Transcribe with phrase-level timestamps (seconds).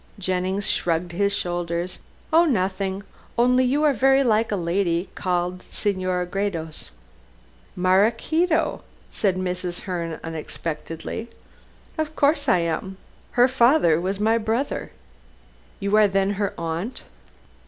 [0.17, 1.99] Jennings shrugged his shoulders.
[2.33, 3.03] "Oh, nothing.
[3.37, 6.89] Only you are very like a lady called Senora Gredos."
[7.75, 9.81] "Maraquito," said Mrs.
[9.81, 11.29] Herne unexpectedly.
[11.99, 12.97] "Of course I am.
[13.33, 14.89] Her father was my brother."
[15.79, 17.03] "You are then her aunt?"